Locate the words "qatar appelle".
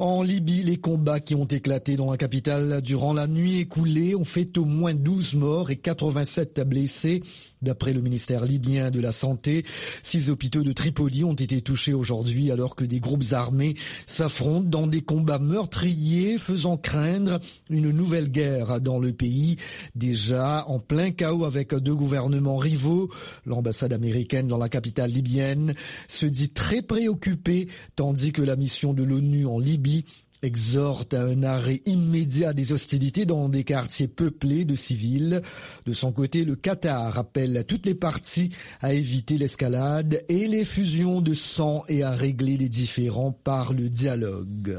36.54-37.64